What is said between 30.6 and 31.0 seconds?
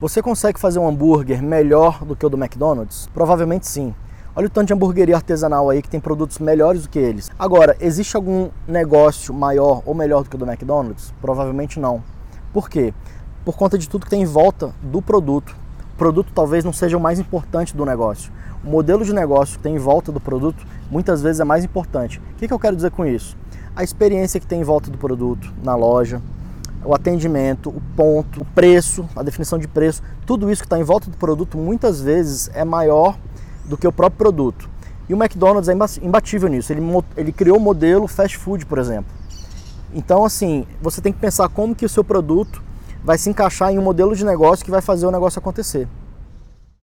que está em